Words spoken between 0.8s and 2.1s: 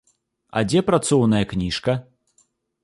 працоўная кніжка?